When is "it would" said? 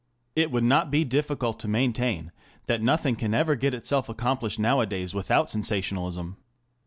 0.35-0.63